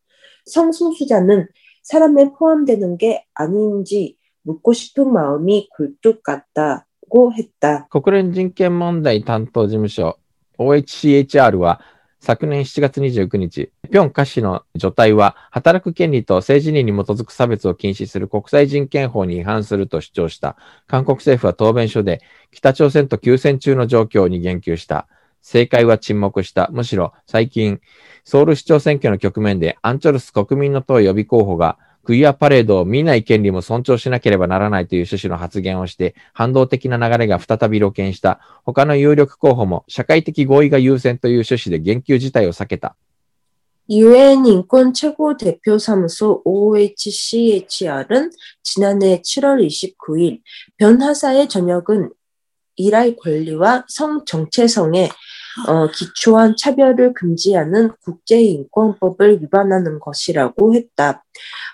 [0.48, 1.48] 성소수자는
[1.84, 7.89] 사람에 포함되는 게 아닌지 묻고 싶은 마음이 굴뚝 같다고 했다.
[7.89, 10.17] 国連人権問題担当事務所
[10.59, 11.81] OHCHR は
[12.27, 20.57] 昨年7月29日、ピョンカ氏の除隊は働く権利と性自認に基づく差別を禁止する国際人権法に違反すると主張した。
[20.87, 25.07] 韓国政府は答弁書で北朝鮮と休戦中の状況に言及した。
[25.41, 26.69] 政界は沈黙した。
[26.73, 27.81] むしろ最近、
[28.25, 38.39] ソウル市長選挙の局面でアンチョルス国民の党予備候補が クイアパレードを見ない権利も尊重しなければならないという趣旨の発言をして、反動的な流れが再び露見した。
[38.65, 42.97] 他の有力候補も社会的合意が優先という趣旨で言及自体を避けた。
[43.89, 48.33] 유엔 인권 최고 대표 사무소 OHCHR은
[48.65, 50.41] 지난해 7월 29일
[50.77, 52.11] 변하사의 전역은
[52.75, 55.09] 일할 권리와 성 정체성에
[55.68, 61.24] 어, 기초한 차별을 금지하는 국제인권법을 위반하는 것이라고 했다.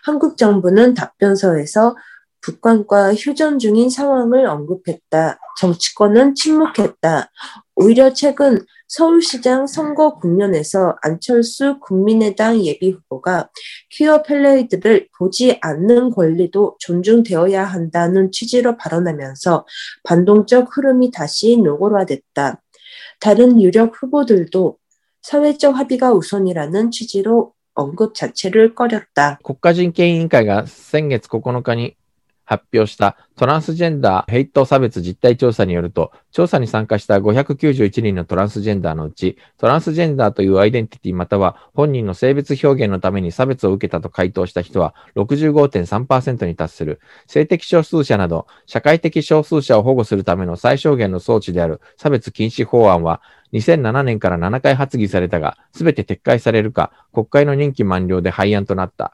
[0.04, 1.96] 한국 정부는 답변서에서
[2.42, 5.38] 북한과 휴전 중인 상황을 언급했다.
[5.60, 7.30] 정치권은 침묵했다.
[7.76, 13.50] 오히려 최근 서울시장 선거 국면에서 안철수 국민의당 예비후보가
[13.90, 19.66] 퀴어 펠레이드를 보지 않는 권리도 존중되어야 한다는 취지로 발언하면서
[20.04, 22.62] 반동적 흐름이 다시 노골화됐다.
[23.21, 24.77] 다른 유력 후보들도
[25.23, 29.39] 사회적 합의가 우선이라는 취지로 언급 자체를 꺼렸다.
[29.43, 31.97] 国家人権委員会が先月9日に
[32.48, 47.02] 発表したトランスジェンダーヘイト差別実態調査によると、調査に参加した591人のトランスジェンダーのうち、トランスジェンダーというアイデンティティまたは本人の性別表現のために差別を受けたと回答した人は65.3%に達する。
[47.28, 53.22] 性的少数者など、社会的少数者を保護するための最小限の装置である差別禁止法案は、
[53.54, 59.14] 2007年から7回発議されたが、すべて撤回されるか、国会の任期満了で廃案となった。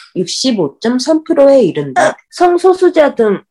[0.15, 2.17] 65.3%에 이른다.
[2.31, 3.43] 성소수자 등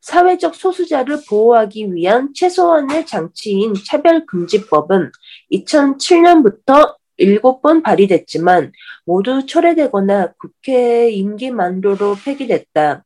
[0.00, 5.10] 사회적 소수자를 보호하기 위한 최소한의 장치인 차별금지법은
[5.52, 8.72] 2007년부터 7번 발의됐지만
[9.04, 13.04] 모두 철회되거나 국회 임기 만료로 폐기됐다.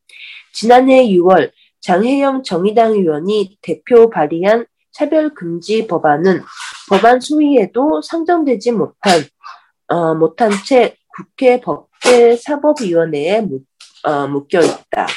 [0.52, 1.50] 지난해 6월
[1.80, 6.42] 장혜영 정의당 의원이 대표 발의한 차별금지 법안은
[6.90, 9.20] 법안 소위에도 상정되지 못한
[9.88, 13.63] 어, 못한 채 국회 법 제사법위원회에 묻,
[14.03, 15.07] 어, 묶여 있다.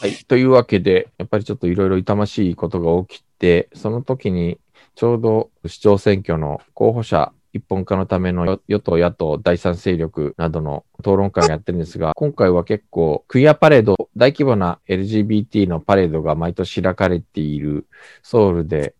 [0.00, 0.12] はい。
[0.28, 4.60] というわけで、やっぱりちょっといろいろ痛ましいことが起きて、その時に
[4.94, 17.86] ちょうど市長選挙の候補者一本化のための与与党、野党、第三勢力などの討論会をやってるんですが、今回は結構クイアパレード、大規模な LGBT のパレードが毎年開かれている
[18.22, 18.94] ソウルで、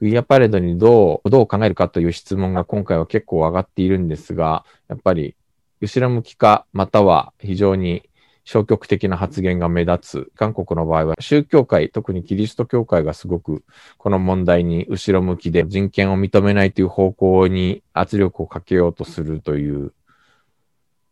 [0.00, 5.36] クイアパレードにどう、どう考えるかという質問が今回は結構上がっているんですが、やっぱり
[5.81, 8.03] 後ろ向きか、または非常に
[8.43, 10.31] 消極的な発言が目立つ。
[10.35, 13.65] 韓国の場合は宗教界、特にキリスト教会がすごく
[13.97, 19.93] この問題に後ろ向きで人権を認めないという方向に圧力をかけようとするという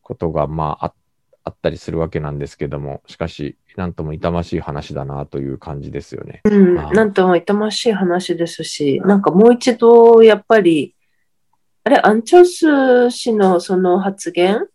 [0.02, 0.94] ことがまああ
[1.46, 6.42] あったりするわけなんですけども、しかし、なんとも痛ましい話だなという感じですよね。
[6.46, 10.95] うん、ああなんとも痛ましい話ですし、なんかもう一度、やっぱり、
[11.88, 12.46] あれ、アンチョル
[13.12, 14.66] ス氏のその発言、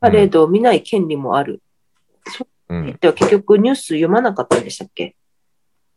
[0.00, 1.62] パレードを見ない権利もある。
[2.26, 2.98] そううん。
[3.00, 5.14] では結局ニュース読まなかったんでしたっけ？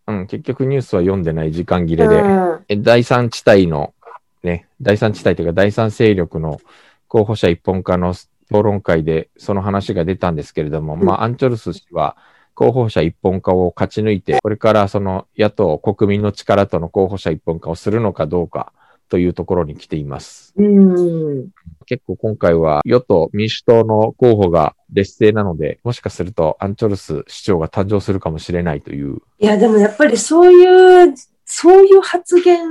[0.06, 2.66] うん、結局ニュースは読んでない時間切れで、うん。
[2.70, 3.96] え第三地帯の、
[4.44, 6.62] ね、第三地帯というか第三勢力の
[7.08, 11.04] 候補者一本化の討論会でその話が出たんですけれども、うん。
[11.04, 12.16] まあ、アンチョルス氏は
[12.54, 18.72] 候補者一本化を勝ち抜いて、これからその野党国民の力との候補者一本化をするのかどうか
[19.09, 20.55] というところに来ています。
[20.57, 21.49] うん。
[21.85, 31.14] 結構今回は与党民主党の候補が劣勢なので、もしかするとアンチョルス市長が誕生するかもしれないといういや、でもやっぱりそういう、
[31.45, 32.62] そういう発言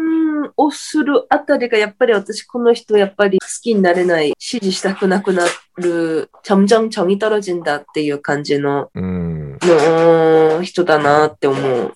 [0.57, 5.45] をするあたりが、やっぱり私この人やっぱり好きになれない、支持したくなくな
[5.77, 11.93] る、점점정이떨어진다っていう感じのうん、の人だなって思う。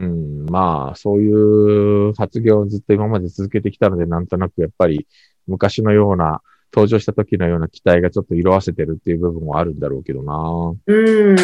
[0.00, 5.07] うん、 まあ、そういう発言をずっと今まで続けてきたので、なんとなくやっぱり
[5.47, 6.41] 昔のような、
[6.71, 10.75] 登場した時のような期待がちょっと色あせてるっていう部分はあるんだろうけどな。
[10.85, 11.35] うん。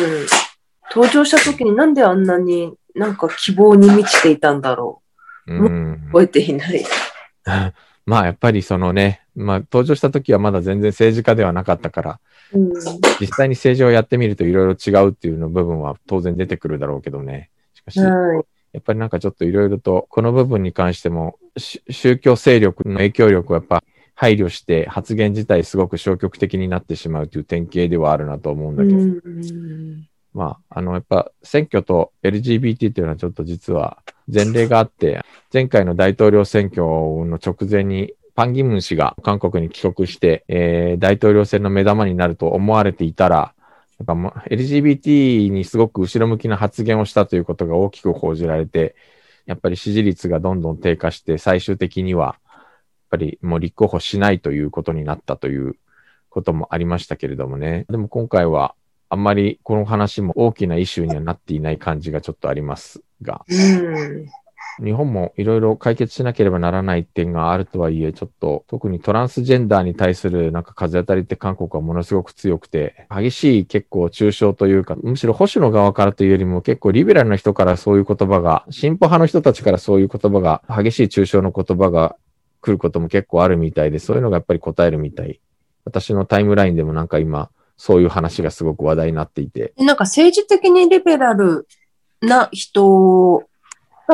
[0.91, 5.01] 登場した時になんであんなになんか希望に満ちていたんだろ
[5.47, 6.11] うんう。。
[6.11, 6.83] 覚えていない。
[8.05, 12.19] まあ、やっぱりそのね、まあ、登場した時はまだ全然政治家ではなかったから、
[12.53, 12.73] うん。
[13.19, 17.49] 実際に政治をやってみるといろいろ違うっていうの部分は当然出てくるだろうけどね。
[17.75, 18.45] しかし、はい。
[18.73, 23.83] やっぱりなんかちょっといろいろと、この部分に関しても、し宗教勢力の影響力をやっぱ
[24.15, 30.07] 配慮して発言自体すごく消極的になってしまうという典型ではあるなと思うんだけど、うん。
[30.33, 43.53] まあ、あの、やっぱ選挙と LGBT っていうのはちょっと実は前例があって、前回の大統領選挙の直前にパンギムン氏が韓国に帰国して、えー大統領選の目玉になると思われていたら、
[43.99, 48.95] なんかもう LGBT にすごく後ろ向きな発言をしたということが大きく報じられて、
[49.45, 52.63] やっぱり支持率がどんどん低下して、最終的には、やっ
[53.09, 55.75] ぱりもう立候補しないということになったという
[56.29, 57.85] こともありましたけれどもね。
[57.89, 58.75] でも今回は、
[59.09, 63.43] あんまりこの話も大きなイシューにはなっていない感じがちょっとありますが、
[64.83, 82.15] 日本もいろいろ解決しなければならない点があるとはいえ、ちょっと特にトランスジェンダーに対するなんか風当たりって韓国はものすごく強くて、激しい結構抽象というか、むしろ保守の側からというよりも結構リベラルな人からそういう言葉が、進歩派の人たちからそういう言葉が、激しい抽象の言葉が
[82.61, 85.39] 来ることも結構あるみたいで、そういうのがやっぱり答えるみたい。
[85.85, 91.67] 私のタイムラインでもなんか今、そういう話がすごく話題になっていて、なんか政治的にリベラル
[92.21, 93.48] な人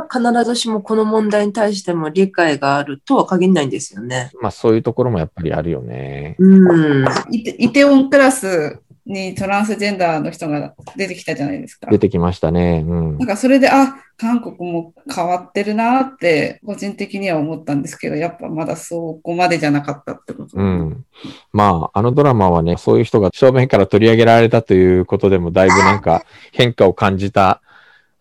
[0.01, 4.31] 必ずしもこの問題に対しても理解があるとは限らないんですよね。
[4.41, 6.35] まあそういうところもやっぱりあるよね。
[6.39, 7.05] うん。
[7.31, 11.89] イテイテウォンクラスにトランスジェンダーの人が出てきたじゃないですか。
[11.91, 12.83] 出てきましたね。
[12.87, 13.27] うんなん。
[13.27, 20.57] かそれで、あ、韓国も変わってるなって、個人的には思ったんですけど、やっぱまだそこまでじゃなかったってこと。
[20.57, 21.05] うん。
[21.53, 27.61] まあ、あのドラマはね、そういう人が正面から取り上げられたということでも、だいぶなんか変化を感じた、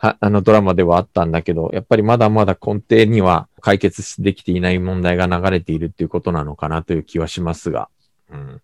[0.05, 7.89] はあのドラマではあったんだけど、やっぱりまだまだ根底には解決できていない問題が流れているっていうことなのかなという気はしますが。
[8.31, 8.61] うん。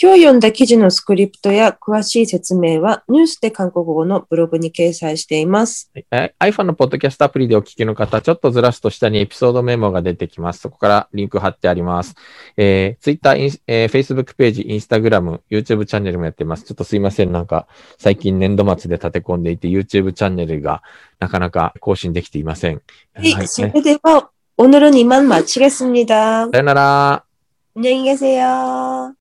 [0.00, 5.90] 今日読んだ記事のスクリプトや詳しい説明はニュースで韓国語のブログに掲載しています。
[6.10, 10.60] え iPhone のポッドキャストアプリでお聞きの方、ちょっとずらすと下にエピソードメモが出てきます。
[10.60, 12.14] そこからリンク貼ってあります。
[12.56, 16.64] えー、Twitter、インスえー Facebook ページ、Instagram、YouTube チャンネルもやってます。
[16.64, 17.32] ちょっとすいません。
[17.32, 17.66] なんか、
[17.98, 20.82] 最近年度末で立て込んでいて、YouTube チャンネルが
[21.20, 22.82] なかなか更新できていません。
[23.14, 27.24] はい、はいそれでは오늘은이만마치겠습니다 さよなら。
[27.76, 29.12] 안녕히 계세요.